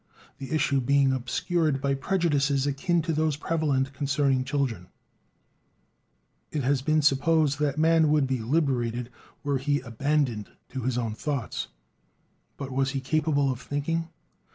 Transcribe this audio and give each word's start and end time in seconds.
The 0.39 0.49
issue 0.51 0.81
being 0.81 1.13
obscured 1.13 1.79
by 1.79 1.93
prejudices 1.93 2.65
akin 2.65 3.03
to 3.03 3.13
those 3.13 3.37
prevalent 3.37 3.93
concerning 3.93 4.43
children, 4.43 4.87
it 6.51 6.63
has 6.63 6.81
been 6.81 7.03
supposed 7.03 7.59
that 7.59 7.77
man 7.77 8.09
would 8.09 8.25
be 8.25 8.39
"liberated" 8.39 9.11
were 9.43 9.59
he 9.59 9.79
"abandoned" 9.81 10.49
to 10.69 10.81
his 10.81 10.97
own 10.97 11.13
thoughts. 11.13 11.67
But 12.57 12.71
was 12.71 12.89
he 12.89 12.99
capable 12.99 13.51
of 13.51 13.61
"thinking"? 13.61 14.09